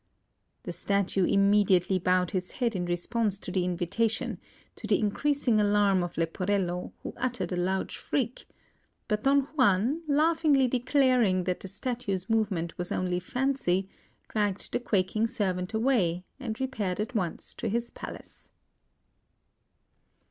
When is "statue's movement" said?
11.67-12.79